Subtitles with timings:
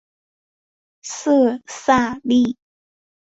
[1.03, 2.57] 色萨利。